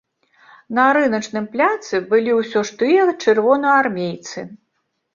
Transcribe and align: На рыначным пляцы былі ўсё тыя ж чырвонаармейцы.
На 0.77 0.85
рыначным 0.97 1.45
пляцы 1.53 1.95
былі 2.15 2.31
ўсё 2.41 2.65
тыя 2.83 3.07
ж 3.13 3.17
чырвонаармейцы. 3.23 4.39